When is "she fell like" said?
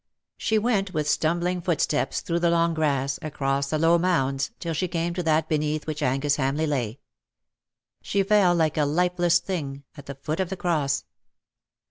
8.01-8.77